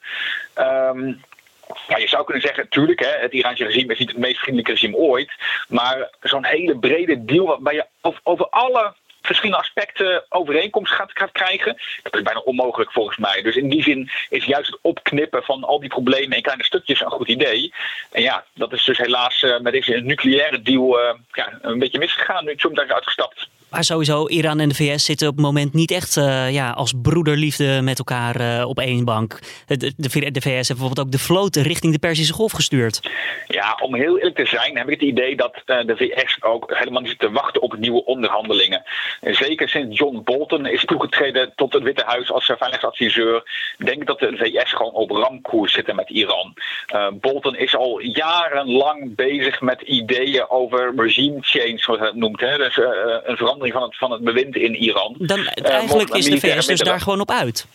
Um, 0.55 1.21
ja, 1.87 1.97
je 1.97 2.07
zou 2.07 2.23
kunnen 2.23 2.41
zeggen, 2.41 2.63
natuurlijk, 2.63 2.99
hè, 2.99 3.11
het 3.19 3.33
Iraanse 3.33 3.63
regime 3.63 3.93
is 3.93 3.99
niet 3.99 4.09
het 4.09 4.17
meest 4.17 4.39
vriendelijke 4.39 4.71
regime 4.71 4.97
ooit. 4.97 5.31
Maar 5.67 6.09
zo'n 6.21 6.45
hele 6.45 6.77
brede 6.77 7.25
deal 7.25 7.45
waarbij 7.45 7.73
je 7.73 7.85
over, 8.23 8.47
alle 8.49 8.93
verschillende 9.21 9.61
aspecten 9.61 10.23
overeenkomst 10.29 10.93
gaat, 10.93 11.31
krijgen. 11.31 11.77
Dat 12.03 12.15
is 12.15 12.21
bijna 12.21 12.39
onmogelijk 12.39 12.91
volgens 12.91 13.17
mij. 13.17 13.41
Dus 13.41 13.55
in 13.55 13.69
die 13.69 13.83
zin 13.83 14.09
is 14.29 14.45
juist 14.45 14.71
het 14.71 14.79
opknippen 14.81 15.43
van 15.43 15.63
al 15.63 15.79
die 15.79 15.89
problemen 15.89 16.37
in 16.37 16.43
kleine 16.43 16.63
stukjes 16.63 17.01
een 17.01 17.11
goed 17.11 17.27
idee. 17.27 17.73
En 18.11 18.21
ja, 18.21 18.45
dat 18.53 18.73
is 18.73 18.83
dus 18.83 18.97
helaas 18.97 19.41
uh, 19.41 19.59
met 19.59 19.73
deze 19.73 19.93
nucleaire 19.93 20.61
deal 20.61 20.99
uh, 20.99 21.13
ja, 21.31 21.59
een 21.61 21.79
beetje 21.79 21.99
misgegaan 21.99 22.45
nu 22.45 22.55
Trump 22.55 22.75
daar 22.75 22.93
uitgestapt. 22.93 23.47
Maar 23.69 23.83
sowieso, 23.83 24.27
Iran 24.27 24.59
en 24.59 24.69
de 24.69 24.75
VS 24.75 25.05
zitten 25.05 25.27
op 25.27 25.35
het 25.35 25.45
moment 25.45 25.73
niet 25.73 25.91
echt 25.91 26.15
uh, 26.15 26.51
ja, 26.51 26.71
als 26.71 26.93
broederliefde 27.01 27.81
met 27.81 27.97
elkaar 27.97 28.41
uh, 28.41 28.67
op 28.67 28.79
één 28.79 29.05
bank. 29.05 29.39
De, 29.65 29.93
de, 29.97 30.09
VS 30.09 30.43
heeft 30.43 30.67
bijvoorbeeld 30.67 30.99
ook 30.99 31.11
de 31.11 31.19
vloot 31.19 31.55
richting 31.55 31.93
de 31.93 31.99
Perzische 31.99 32.33
Golf 32.33 32.51
gestuurd. 32.51 33.09
Ja, 33.47 33.77
om 33.81 33.95
heel 33.95 34.17
eerlijk 34.17 34.35
te 34.35 34.45
zijn 34.45 34.77
heb 34.77 34.89
ik 34.89 34.99
het 34.99 35.09
idee 35.09 35.35
dat 35.35 35.61
uh, 35.65 35.85
de 35.85 35.95
VS 35.95 36.37
ook 36.43 36.77
helemaal 36.77 37.01
niet 37.01 37.09
zit 37.09 37.19
te 37.19 37.31
wachten 37.31 37.61
op 37.61 37.77
nieuwe 37.77 38.05
onderhandelingen. 38.05 38.83
En 39.21 39.35
zeker 39.35 39.69
sinds 39.69 39.97
John 39.97 40.21
Bolton 40.23 40.65
is 40.65 40.85
toegetreden 40.85 41.51
tot 41.55 41.73
het 41.73 41.83
Witte 41.83 42.03
Huis 42.05 42.31
als 42.31 42.45
veiligheidsadviseur, 42.45 43.43
denk 43.77 44.01
ik 44.01 44.07
dat 44.07 44.19
de 44.19 44.37
VS 44.37 44.73
gewoon 44.73 44.93
op 44.93 45.11
ramkoers 45.11 45.73
zitten 45.73 45.95
met 45.95 46.09
Iran. 46.09 46.53
Bolton 47.13 47.55
is 47.55 47.75
al 47.75 47.99
jarenlang 47.99 49.15
bezig 49.15 49.61
met 49.61 49.81
ideeën 49.81 50.49
over 50.49 50.93
regime 50.95 51.37
change, 51.41 51.77
zoals 51.77 51.99
hij 51.99 52.07
het 52.07 52.17
noemt. 52.17 52.39
Hè? 52.39 52.57
Dus 52.57 52.77
een 52.77 53.37
verandering 53.37 53.56
van 53.59 53.81
het, 53.81 53.97
van 53.97 54.11
het 54.11 54.23
bewind 54.23 54.55
in 54.55 54.75
Iran. 54.75 55.15
Dan, 55.17 55.39
uh, 55.39 55.69
eigenlijk 55.69 56.09
is 56.09 56.25
de 56.25 56.39
VS 56.39 56.65
dus 56.65 56.79
daar 56.79 57.01
gewoon 57.01 57.19
op 57.19 57.31
uit. 57.31 57.67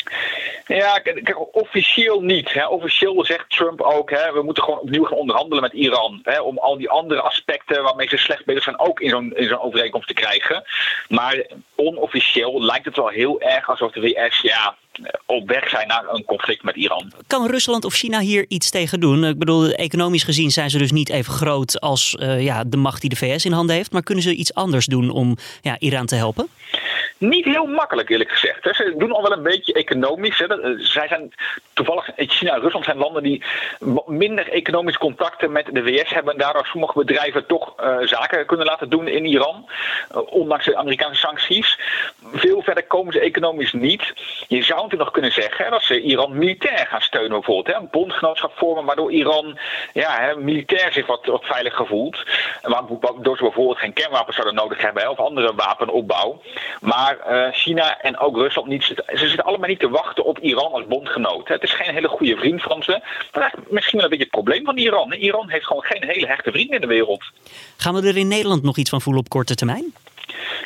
Ja, 0.67 0.99
kijk, 0.99 1.55
officieel 1.57 2.21
niet. 2.21 2.53
Hè. 2.53 2.67
Officieel 2.67 3.25
zegt 3.25 3.51
Trump 3.51 3.81
ook, 3.81 4.11
hè, 4.11 4.33
we 4.33 4.43
moeten 4.43 4.63
gewoon 4.63 4.79
opnieuw 4.79 5.05
gaan 5.05 5.19
onderhandelen 5.19 5.63
met 5.63 5.73
Iran. 5.73 6.21
Hè, 6.23 6.41
om 6.41 6.59
al 6.59 6.77
die 6.77 6.91
andere 6.91 7.21
aspecten 7.21 7.83
waarmee 7.83 8.09
ze 8.09 8.17
slecht 8.17 8.45
bezig 8.45 8.63
zijn 8.63 8.79
ook 8.79 9.01
in 9.01 9.11
zo'n 9.11 9.35
zo'n 9.37 9.61
overeenkomst 9.61 10.09
te 10.09 10.15
krijgen. 10.15 10.65
Maar 11.09 11.47
onofficieel 11.75 12.65
lijkt 12.65 12.85
het 12.85 12.97
wel 12.97 13.09
heel 13.09 13.41
erg 13.41 13.71
alsof 13.71 13.93
de 13.93 14.01
VS 14.01 14.41
ja, 14.41 14.77
op 15.27 15.49
weg 15.49 15.69
zijn 15.69 15.89
naar 15.89 16.05
een 16.09 16.25
conflict 16.25 16.63
met 16.63 16.77
Iran. 16.77 17.13
Kan 17.27 17.47
Rusland 17.47 17.85
of 17.85 17.95
China 17.95 18.21
hier 18.21 18.45
iets 18.49 18.71
tegen 18.71 19.01
doen? 19.01 19.25
Ik 19.25 19.39
bedoel, 19.39 19.71
economisch 19.71 20.23
gezien 20.23 20.51
zijn 20.51 20.71
ze 20.71 20.79
dus 20.79 20.93
niet 20.93 21.09
even 21.09 21.33
groot 21.33 21.81
als 21.81 22.17
uh, 22.19 22.43
ja, 22.43 22.65
de 22.65 22.77
macht 22.77 23.01
die 23.01 23.11
de 23.11 23.17
VS 23.17 23.45
in 23.45 23.53
handen 23.53 23.77
heeft. 23.77 23.93
Maar 23.93 24.03
kunnen 24.03 24.25
ze 24.25 24.35
iets 24.35 24.55
anders 24.55 24.87
doen 24.87 25.11
om 25.11 25.37
ja, 25.61 25.77
Iran 25.79 26.07
te 26.07 26.15
helpen? 26.15 26.49
Niet 27.19 27.45
heel 27.45 27.67
makkelijk, 27.67 28.09
eerlijk 28.09 28.31
gezegd. 28.31 28.77
Ze 28.77 28.95
doen 28.97 29.13
al 29.13 29.23
wel 29.23 29.33
een 29.33 29.43
beetje 29.43 29.73
economisch. 29.73 30.41
Eh, 30.41 30.57
zij 30.77 31.09
zijn 31.09 31.33
toevallig, 31.73 32.11
China 32.17 32.55
en 32.55 32.61
Rusland 32.61 32.85
zijn 32.85 32.97
landen 32.97 33.23
die 33.23 33.45
minder 34.07 34.49
economische 34.49 35.01
contacten 35.01 35.53
met 35.53 35.69
de 35.73 35.83
VS 35.83 36.11
hebben. 36.11 36.33
En 36.33 36.39
daardoor 36.39 36.67
sommige 36.67 36.99
bedrijven 36.99 37.47
toch 37.47 37.75
uh, 37.81 37.97
zaken 38.01 38.47
kunnen 38.47 38.67
laten 38.67 38.91
doen 38.91 39.09
in 39.09 39.25
Iran. 39.25 39.69
Ondanks 40.27 40.65
de 40.65 40.77
Amerikaanse 40.77 41.21
sancties. 41.21 41.79
Veel 42.33 42.63
verder 42.63 42.85
komen 42.85 43.13
ze 43.13 43.21
economisch 43.21 43.73
niet. 43.73 44.13
Je 44.49 44.63
zou 44.63 44.83
natuurlijk 44.83 45.03
nog 45.03 45.11
kunnen 45.11 45.33
zeggen 45.33 45.71
dat 45.71 45.83
ze 45.83 46.01
Iran 46.01 46.39
militair 46.39 46.87
gaan 46.87 47.01
steunen, 47.01 47.31
bijvoorbeeld. 47.31 47.77
Een 47.77 47.89
bondgenootschap 47.91 48.53
vormen 48.57 48.85
waardoor 48.85 49.13
Iran 49.13 49.59
ja, 49.93 50.35
militair 50.39 50.93
zich 50.93 51.07
wat, 51.07 51.27
wat 51.27 51.45
veiliger 51.45 51.87
voelt. 51.87 52.25
Waardoor 52.63 53.37
ze 53.37 53.43
bijvoorbeeld 53.43 53.79
geen 53.79 53.93
kernwapens 53.93 54.37
zouden 54.37 54.55
nodig 54.55 54.81
hebben 54.81 55.11
of 55.11 55.19
andere 55.19 55.55
wapenopbouw. 55.55 56.43
Maar 56.81 56.92
waar 56.95 57.17
uh, 57.31 57.53
China 57.53 58.01
en 58.01 58.19
ook 58.19 58.37
Rusland 58.37 58.69
niet. 58.69 58.83
Ze 58.83 59.27
zitten 59.27 59.45
allemaal 59.45 59.69
niet 59.69 59.79
te 59.79 59.89
wachten 59.89 60.25
op 60.25 60.39
Iran 60.39 60.73
als 60.73 60.87
bondgenoot. 60.87 61.49
Het 61.49 61.63
is 61.63 61.73
geen 61.73 61.95
hele 61.95 62.09
goede 62.09 62.37
vriend 62.37 62.63
van 62.63 62.83
ze. 62.83 63.01
Is 63.33 63.53
misschien 63.69 63.99
wel 64.01 64.05
een 64.05 64.17
beetje 64.17 64.25
het 64.25 64.43
probleem 64.43 64.65
van 64.65 64.77
Iran. 64.77 65.13
Iran 65.13 65.51
heeft 65.51 65.67
gewoon 65.67 65.83
geen 65.83 66.05
hele 66.05 66.27
hechte 66.27 66.51
vrienden 66.51 66.75
in 66.75 66.81
de 66.81 66.87
wereld. 66.87 67.25
Gaan 67.77 67.95
we 67.95 68.09
er 68.09 68.17
in 68.17 68.29
Nederland 68.29 68.63
nog 68.63 68.77
iets 68.77 68.91
van 68.91 69.01
voelen 69.01 69.23
op 69.23 69.29
korte 69.29 69.55
termijn? 69.55 69.95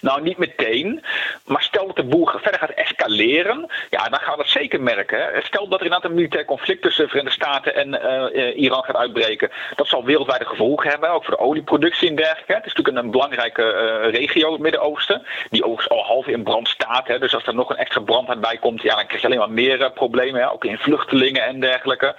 Nou, 0.01 0.23
niet 0.23 0.39
meteen. 0.39 1.05
Maar 1.45 1.63
stel 1.63 1.87
dat 1.87 1.97
de 1.97 2.05
boel 2.05 2.27
verder 2.27 2.61
gaat 2.61 2.71
escaleren, 2.71 3.71
ja, 3.91 4.09
dan 4.09 4.19
gaan 4.19 4.37
we 4.37 4.43
dat 4.43 4.49
zeker 4.49 4.81
merken. 4.81 5.43
Stel 5.43 5.69
dat 5.69 5.79
er 5.81 5.85
inderdaad 5.85 6.11
een 6.11 6.17
militair 6.17 6.45
conflict 6.45 6.83
tussen 6.83 7.05
de 7.05 7.11
Verenigde 7.11 7.43
Staten 7.43 7.75
en 7.75 7.89
uh, 8.37 8.57
Iran 8.57 8.85
gaat 8.85 8.97
uitbreken. 8.97 9.51
Dat 9.75 9.89
zal 9.89 10.05
wereldwijde 10.05 10.45
gevolgen 10.45 10.91
hebben, 10.91 11.11
ook 11.11 11.25
voor 11.25 11.37
de 11.37 11.43
olieproductie 11.43 12.09
en 12.09 12.17
dergelijke. 12.17 12.55
Het 12.55 12.67
is 12.67 12.75
natuurlijk 12.75 13.05
een 13.05 13.11
belangrijke 13.11 13.63
uh, 13.63 14.11
regio, 14.11 14.53
het 14.53 14.61
Midden-Oosten, 14.61 15.27
die 15.51 15.65
overigens 15.65 15.89
al 15.89 16.05
half 16.05 16.27
in 16.27 16.43
brand 16.43 16.69
staat. 16.69 17.09
Hè. 17.09 17.19
Dus 17.19 17.35
als 17.35 17.47
er 17.47 17.55
nog 17.55 17.71
een 17.71 17.77
extra 17.77 18.01
brand 18.01 18.41
bij 18.41 18.57
komt, 18.57 18.83
ja, 18.83 18.95
dan 18.95 19.07
krijg 19.07 19.21
je 19.21 19.27
alleen 19.27 19.39
maar 19.39 19.51
meer 19.51 19.93
problemen, 19.93 20.41
hè. 20.41 20.53
ook 20.53 20.65
in 20.65 20.79
vluchtelingen 20.79 21.43
en 21.43 21.61
dergelijke. 21.61 22.17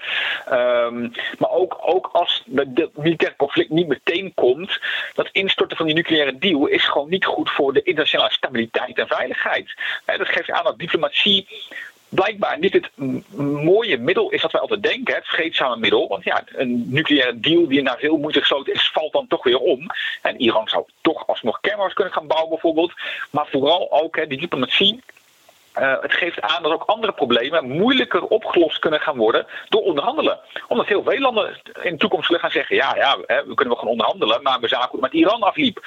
Um, 0.52 1.12
maar 1.38 1.52
ook, 1.52 1.78
ook 1.82 2.10
als 2.12 2.44
het 2.56 2.98
militaire 2.98 3.38
conflict 3.38 3.70
niet 3.70 3.88
meteen 3.88 4.32
komt, 4.36 4.80
dat 5.14 5.30
instorten 5.32 5.78
van 5.78 5.86
die 5.86 5.96
nucleaire 5.96 6.38
deal 6.38 6.66
is 6.66 6.88
gewoon 6.88 7.10
niet 7.10 7.26
goed 7.26 7.50
voor 7.50 7.67
de 7.74 7.84
internationale 7.84 8.32
stabiliteit 8.32 8.98
en 8.98 9.08
veiligheid. 9.08 9.74
Dat 10.06 10.28
geeft 10.28 10.52
aan 10.52 10.64
dat 10.64 10.80
diplomatie 10.80 11.48
blijkbaar 12.10 12.60
niet 12.60 12.74
het 12.74 12.90
mooie 13.38 13.98
middel 13.98 14.30
is 14.30 14.42
dat 14.42 14.52
wij 14.52 14.62
altijd 14.62 14.84
denken, 14.84 15.16
het 15.16 15.26
vreedzame 15.26 15.78
middel. 15.78 16.08
Want 16.08 16.24
ja, 16.24 16.44
een 16.46 16.86
nucleaire 16.88 17.40
deal 17.40 17.68
die 17.68 17.82
na 17.82 17.98
veel 17.98 18.18
moeite 18.18 18.40
gesloten 18.40 18.74
is, 18.74 18.90
valt 18.94 19.14
dan 19.14 19.28
toch 19.28 19.44
weer 19.44 19.60
om. 19.60 19.86
En 20.22 20.42
Iran 20.42 20.68
zou 20.68 20.86
toch 21.02 21.28
alsnog 21.28 21.60
kernwapens 21.62 21.94
kunnen 21.94 22.14
gaan 22.14 22.28
bouwen 22.28 22.50
bijvoorbeeld. 22.50 22.94
Maar 23.30 23.48
vooral 23.48 23.92
ook 23.92 24.16
hè, 24.16 24.28
die 24.28 24.40
diplomatie 24.40 25.04
uh, 25.80 26.02
het 26.02 26.14
geeft 26.14 26.42
aan 26.42 26.64
dat 26.64 26.72
ook 26.72 26.84
andere 26.84 27.14
problemen 27.14 27.68
moeilijker 27.68 28.22
opgelost 28.22 28.80
kunnen 28.80 29.00
gaan 29.00 29.18
worden 29.18 29.46
door 29.70 29.82
onderhandelen. 29.82 30.40
Omdat 30.68 30.88
heel 30.88 31.04
veel 31.04 31.20
landen 31.20 31.62
in 31.82 31.92
de 31.92 31.98
toekomst 31.98 32.26
zullen 32.26 32.42
gaan 32.42 32.52
zeggen: 32.52 32.76
ja, 32.76 32.96
ja, 32.96 33.18
we 33.18 33.54
kunnen 33.54 33.68
wel 33.68 33.76
gaan 33.76 33.88
onderhandelen, 33.88 34.42
maar 34.42 34.60
we 34.60 34.68
zagen 34.68 34.90
hoe 34.90 35.02
het 35.02 35.12
met 35.12 35.22
Iran 35.22 35.42
afliep. 35.42 35.86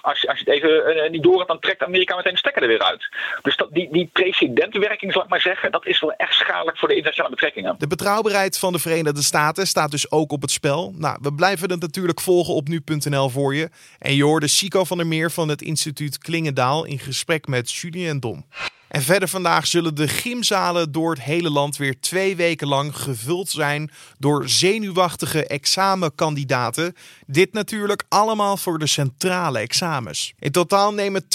Als, 0.00 0.26
als 0.26 0.38
je 0.38 0.44
het 0.44 0.48
even 0.48 0.96
uh, 0.96 1.10
niet 1.10 1.22
door 1.22 1.36
hebt, 1.36 1.48
dan 1.48 1.58
trekt 1.60 1.82
Amerika 1.82 2.16
meteen 2.16 2.32
de 2.32 2.38
stekker 2.38 2.62
er 2.62 2.68
weer 2.68 2.82
uit. 2.82 3.08
Dus 3.42 3.56
dat, 3.56 3.68
die, 3.70 3.88
die 3.92 4.10
precedentwerking, 4.12 5.12
zal 5.12 5.22
ik 5.22 5.28
maar 5.28 5.40
zeggen, 5.40 5.72
dat 5.72 5.86
is 5.86 6.00
wel 6.00 6.12
echt 6.12 6.34
schadelijk 6.34 6.78
voor 6.78 6.88
de 6.88 6.94
internationale 6.94 7.34
betrekkingen. 7.34 7.74
De 7.78 7.86
betrouwbaarheid 7.86 8.58
van 8.58 8.72
de 8.72 8.78
Verenigde 8.78 9.22
Staten 9.22 9.66
staat 9.66 9.90
dus 9.90 10.10
ook 10.10 10.32
op 10.32 10.42
het 10.42 10.50
spel. 10.50 10.92
Nou, 10.96 11.18
we 11.20 11.34
blijven 11.34 11.70
het 11.70 11.80
natuurlijk 11.80 12.20
volgen 12.20 12.54
op 12.54 12.68
nu.nl 12.68 13.28
voor 13.28 13.54
je. 13.54 13.70
En 13.98 14.14
je 14.14 14.24
hoorde 14.24 14.48
Chico 14.48 14.84
van 14.84 14.96
der 14.96 15.06
Meer 15.06 15.30
van 15.30 15.48
het 15.48 15.62
instituut 15.62 16.18
Klingendaal 16.18 16.84
in 16.84 16.98
gesprek 16.98 17.46
met 17.46 17.72
Julien 17.72 18.20
Dom. 18.20 18.44
En 18.92 19.02
verder 19.02 19.28
vandaag 19.28 19.66
zullen 19.66 19.94
de 19.94 20.08
gymzalen 20.08 20.92
door 20.92 21.10
het 21.10 21.22
hele 21.22 21.50
land 21.50 21.76
weer 21.76 22.00
twee 22.00 22.36
weken 22.36 22.68
lang 22.68 22.96
gevuld 22.96 23.50
zijn 23.50 23.90
door 24.18 24.48
zenuwachtige 24.48 25.46
examenkandidaten. 25.46 26.94
Dit 27.26 27.52
natuurlijk 27.52 28.04
allemaal 28.08 28.56
voor 28.56 28.78
de 28.78 28.86
centrale 28.86 29.58
examens. 29.58 30.32
In 30.38 30.50
totaal 30.50 30.92
nemen 30.92 31.24
217.285 31.24 31.28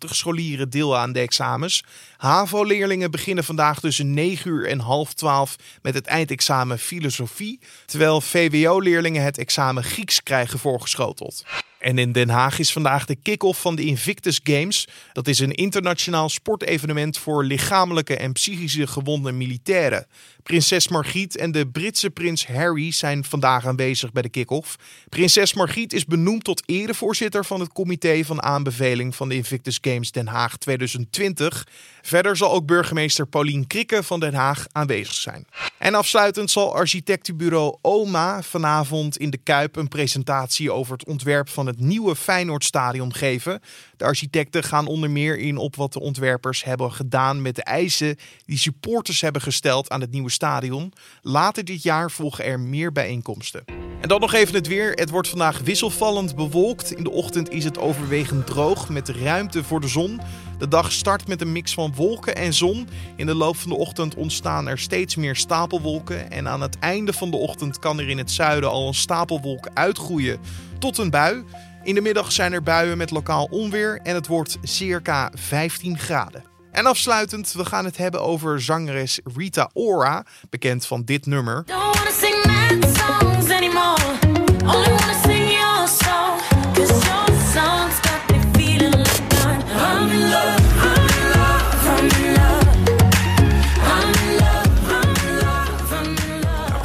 scholieren 0.00 0.70
deel 0.70 0.96
aan 0.98 1.12
de 1.12 1.20
examens. 1.20 1.84
HAVO-leerlingen 2.16 3.10
beginnen 3.10 3.44
vandaag 3.44 3.80
tussen 3.80 4.14
9 4.14 4.50
uur 4.50 4.68
en 4.68 4.78
half 4.78 5.12
12 5.12 5.56
met 5.82 5.94
het 5.94 6.06
eindexamen 6.06 6.78
filosofie, 6.78 7.60
terwijl 7.86 8.20
VWO-leerlingen 8.20 9.22
het 9.22 9.38
examen 9.38 9.84
Grieks 9.84 10.22
krijgen 10.22 10.58
voorgeschoteld. 10.58 11.44
En 11.82 11.98
in 11.98 12.12
Den 12.12 12.28
Haag 12.28 12.58
is 12.58 12.72
vandaag 12.72 13.04
de 13.04 13.16
kick-off 13.22 13.60
van 13.60 13.76
de 13.76 13.82
Invictus 13.82 14.40
Games. 14.42 14.88
Dat 15.12 15.28
is 15.28 15.38
een 15.38 15.54
internationaal 15.54 16.28
sportevenement 16.28 17.18
voor 17.18 17.44
lichamelijke 17.44 18.16
en 18.16 18.32
psychische 18.32 18.86
gewonde 18.86 19.32
militairen. 19.32 20.06
Prinses 20.42 20.88
Margriet 20.88 21.36
en 21.36 21.52
de 21.52 21.66
Britse 21.66 22.10
prins 22.10 22.46
Harry 22.46 22.92
zijn 22.92 23.24
vandaag 23.24 23.66
aanwezig 23.66 24.12
bij 24.12 24.22
de 24.22 24.28
kick-off. 24.28 24.76
Prinses 25.08 25.54
Margriet 25.54 25.92
is 25.92 26.04
benoemd 26.04 26.44
tot 26.44 26.62
erevoorzitter 26.66 27.44
van 27.44 27.60
het 27.60 27.72
comité 27.72 28.24
van 28.24 28.42
aanbeveling 28.42 29.14
van 29.14 29.28
de 29.28 29.34
Invictus 29.34 29.78
Games 29.80 30.10
Den 30.10 30.26
Haag 30.26 30.56
2020. 30.56 31.66
Verder 32.02 32.36
zal 32.36 32.52
ook 32.52 32.66
burgemeester 32.66 33.26
Paulien 33.26 33.66
Krikke 33.66 34.02
van 34.02 34.20
Den 34.20 34.34
Haag 34.34 34.66
aanwezig 34.72 35.14
zijn. 35.14 35.46
En 35.78 35.94
afsluitend 35.94 36.50
zal 36.50 36.74
architectenbureau 36.74 37.76
OMA 37.80 38.42
vanavond 38.42 39.16
in 39.16 39.30
de 39.30 39.38
Kuip 39.38 39.76
een 39.76 39.88
presentatie 39.88 40.72
over 40.72 40.92
het 40.92 41.06
ontwerp 41.06 41.48
van 41.48 41.66
het 41.66 41.80
nieuwe 41.80 42.16
Feyenoordstadion 42.16 43.14
geven. 43.14 43.60
De 43.96 44.04
architecten 44.04 44.62
gaan 44.62 44.86
onder 44.86 45.10
meer 45.10 45.38
in 45.38 45.56
op 45.56 45.76
wat 45.76 45.92
de 45.92 46.00
ontwerpers 46.00 46.64
hebben 46.64 46.92
gedaan 46.92 47.42
met 47.42 47.54
de 47.56 47.62
eisen 47.62 48.16
die 48.44 48.58
supporters 48.58 49.20
hebben 49.20 49.42
gesteld 49.42 49.90
aan 49.90 50.00
het 50.00 50.10
nieuwe 50.10 50.30
stadion. 50.32 50.92
Later 51.22 51.64
dit 51.64 51.82
jaar 51.82 52.10
volgen 52.10 52.44
er 52.44 52.60
meer 52.60 52.92
bijeenkomsten. 52.92 53.64
En 54.02 54.08
dan 54.08 54.20
nog 54.20 54.32
even 54.32 54.54
het 54.54 54.66
weer. 54.66 54.92
Het 54.92 55.10
wordt 55.10 55.28
vandaag 55.28 55.60
wisselvallend 55.60 56.36
bewolkt. 56.36 56.92
In 56.92 57.04
de 57.04 57.10
ochtend 57.10 57.50
is 57.50 57.64
het 57.64 57.78
overwegend 57.78 58.46
droog 58.46 58.88
met 58.88 59.08
ruimte 59.08 59.64
voor 59.64 59.80
de 59.80 59.88
zon. 59.88 60.20
De 60.58 60.68
dag 60.68 60.92
start 60.92 61.28
met 61.28 61.40
een 61.40 61.52
mix 61.52 61.74
van 61.74 61.94
wolken 61.94 62.36
en 62.36 62.54
zon. 62.54 62.88
In 63.16 63.26
de 63.26 63.34
loop 63.34 63.56
van 63.56 63.70
de 63.70 63.76
ochtend 63.76 64.14
ontstaan 64.14 64.68
er 64.68 64.78
steeds 64.78 65.16
meer 65.16 65.36
stapelwolken. 65.36 66.30
En 66.30 66.48
aan 66.48 66.60
het 66.60 66.78
einde 66.78 67.12
van 67.12 67.30
de 67.30 67.36
ochtend 67.36 67.78
kan 67.78 67.98
er 67.98 68.08
in 68.08 68.18
het 68.18 68.30
zuiden 68.30 68.70
al 68.70 68.86
een 68.86 68.94
stapelwolk 68.94 69.68
uitgroeien 69.74 70.40
tot 70.78 70.98
een 70.98 71.10
bui. 71.10 71.44
In 71.82 71.94
de 71.94 72.00
middag 72.00 72.32
zijn 72.32 72.52
er 72.52 72.62
buien 72.62 72.98
met 72.98 73.10
lokaal 73.10 73.48
onweer 73.50 74.00
en 74.02 74.14
het 74.14 74.26
wordt 74.26 74.58
circa 74.62 75.32
15 75.34 75.98
graden. 75.98 76.51
En 76.72 76.86
afsluitend, 76.86 77.52
we 77.52 77.64
gaan 77.64 77.84
het 77.84 77.96
hebben 77.96 78.22
over 78.22 78.60
zangeres 78.60 79.20
Rita 79.36 79.70
Ora, 79.72 80.24
bekend 80.50 80.86
van 80.86 81.04
dit 81.04 81.26
nummer. 81.26 81.64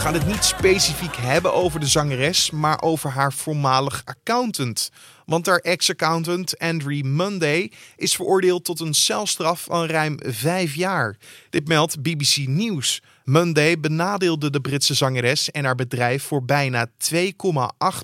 Gaan 0.08 0.16
het 0.16 0.28
niet 0.28 0.44
specifiek 0.44 1.16
hebben 1.16 1.54
over 1.54 1.80
de 1.80 1.88
zangeres, 1.88 2.52
maar 2.52 2.82
over 2.82 3.10
haar 3.10 3.34
voormalig 3.34 4.02
accountant. 4.06 4.92
Want 5.26 5.46
haar 5.46 5.60
ex-accountant 5.60 6.60
Andrew 6.60 7.04
Monday 7.04 7.72
is 7.96 8.16
veroordeeld 8.16 8.66
tot 8.66 8.80
een 8.80 8.94
celstraf 8.94 9.64
van 9.64 9.86
ruim 9.86 10.18
vijf 10.26 10.76
jaar. 10.76 11.18
Dit 11.50 11.68
meldt 11.68 12.02
BBC 12.02 12.36
News. 12.38 13.02
Monday 13.24 13.80
benadeelde 13.80 14.50
de 14.50 14.62
Britse 14.62 14.94
zangeres 14.94 15.52
en 15.52 15.66
haar 15.66 15.76
bedrijf 15.76 16.24
voor 16.24 16.46
bijna 16.46 16.88
2,8 17.14 17.24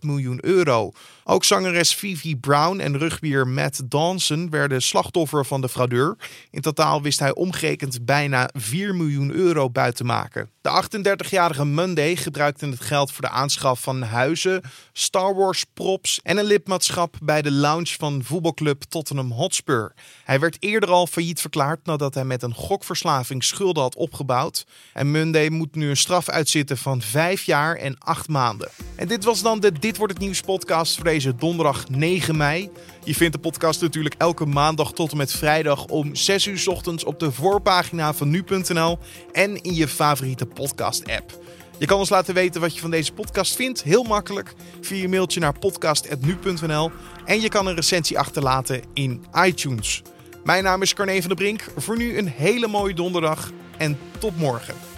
miljoen 0.01 0.45
euro. 0.45 0.91
Ook 1.23 1.43
zangeres 1.43 1.95
Vivi 1.95 2.35
Brown 2.35 2.79
en 2.79 2.97
rugbier 2.97 3.47
Matt 3.47 3.81
Dawson 3.91 4.49
werden 4.49 4.81
slachtoffer 4.81 5.45
van 5.45 5.61
de 5.61 5.69
fraudeur. 5.69 6.15
In 6.49 6.61
totaal 6.61 7.01
wist 7.01 7.19
hij 7.19 7.35
omgerekend 7.35 8.05
bijna 8.05 8.49
4 8.53 8.95
miljoen 8.95 9.31
euro 9.31 9.69
buiten 9.69 9.91
te 9.93 10.03
maken. 10.03 10.49
De 10.61 10.83
38-jarige 11.29 11.65
Monday 11.65 12.15
gebruikte 12.15 12.65
het 12.65 12.81
geld 12.81 13.11
voor 13.11 13.21
de 13.21 13.29
aanschaf 13.29 13.81
van 13.81 14.01
huizen, 14.01 14.61
Star 14.93 15.35
Wars 15.35 15.63
props 15.73 16.19
en 16.21 16.37
een 16.37 16.45
lidmaatschap 16.45 17.15
bij 17.23 17.41
de 17.41 17.51
lounge 17.51 17.95
van 17.97 18.21
voetbalclub 18.23 18.83
Tottenham 18.83 19.31
Hotspur. 19.31 19.93
Hij 20.23 20.39
werd 20.39 20.57
eerder 20.59 20.89
al 20.89 21.07
failliet 21.07 21.41
verklaard 21.41 21.85
nadat 21.85 22.13
hij 22.13 22.25
met 22.25 22.43
een 22.43 22.53
gokverslaving 22.53 23.43
schulden 23.43 23.83
had 23.83 23.95
opgebouwd. 23.95 24.65
En 24.93 25.11
Monday 25.11 25.49
moet 25.49 25.75
nu 25.75 25.89
een 25.89 25.97
straf 25.97 26.29
uitzitten 26.29 26.77
van 26.77 27.01
5 27.01 27.43
jaar 27.43 27.75
en 27.75 27.97
8 27.97 28.27
maanden. 28.27 28.69
En 28.95 29.07
dit 29.07 29.23
was 29.23 29.41
dan 29.41 29.59
de 29.59 29.71
Dit 29.71 29.97
wordt 29.97 30.13
het 30.13 30.21
nieuws 30.21 30.41
podcast 30.41 30.95
voor 30.95 31.05
donderdag 31.21 31.89
9 31.89 32.37
mei. 32.37 32.69
Je 33.03 33.15
vindt 33.15 33.33
de 33.33 33.39
podcast 33.39 33.81
natuurlijk 33.81 34.15
elke 34.17 34.45
maandag 34.45 34.93
tot 34.93 35.11
en 35.11 35.17
met 35.17 35.31
vrijdag 35.31 35.85
om 35.85 36.15
6 36.15 36.45
uur 36.45 36.63
ochtends 36.67 37.03
op 37.03 37.19
de 37.19 37.31
voorpagina 37.31 38.13
van 38.13 38.29
nu.nl 38.29 38.97
en 39.31 39.61
in 39.61 39.75
je 39.75 39.87
favoriete 39.87 40.45
podcast 40.45 41.09
app. 41.09 41.41
Je 41.77 41.85
kan 41.85 41.99
ons 41.99 42.09
laten 42.09 42.33
weten 42.33 42.61
wat 42.61 42.75
je 42.75 42.81
van 42.81 42.91
deze 42.91 43.13
podcast 43.13 43.55
vindt. 43.55 43.83
Heel 43.83 44.03
makkelijk 44.03 44.53
via 44.81 45.01
je 45.01 45.09
mailtje 45.09 45.39
naar 45.39 45.59
podcast.nu.nl. 45.59 46.91
En 47.25 47.41
je 47.41 47.49
kan 47.49 47.67
een 47.67 47.75
recensie 47.75 48.19
achterlaten 48.19 48.81
in 48.93 49.25
iTunes. 49.45 50.01
Mijn 50.43 50.63
naam 50.63 50.81
is 50.81 50.93
Carne 50.93 51.19
van 51.19 51.27
der 51.27 51.37
Brink. 51.37 51.65
Voor 51.77 51.97
nu 51.97 52.17
een 52.17 52.27
hele 52.27 52.67
mooie 52.67 52.93
donderdag 52.93 53.51
en 53.77 53.97
tot 54.19 54.37
morgen. 54.37 54.92